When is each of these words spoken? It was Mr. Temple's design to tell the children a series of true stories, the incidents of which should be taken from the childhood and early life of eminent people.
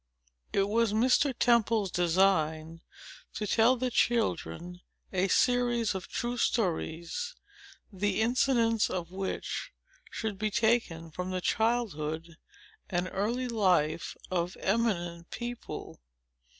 It 0.51 0.63
was 0.67 0.93
Mr. 0.93 1.31
Temple's 1.37 1.91
design 1.91 2.81
to 3.35 3.45
tell 3.45 3.75
the 3.77 3.91
children 3.91 4.81
a 5.13 5.27
series 5.27 5.93
of 5.93 6.07
true 6.07 6.37
stories, 6.37 7.35
the 7.93 8.19
incidents 8.19 8.89
of 8.89 9.11
which 9.11 9.71
should 10.09 10.39
be 10.39 10.49
taken 10.49 11.11
from 11.11 11.29
the 11.29 11.39
childhood 11.39 12.37
and 12.89 13.09
early 13.13 13.47
life 13.47 14.17
of 14.31 14.57
eminent 14.63 15.29
people. 15.29 15.99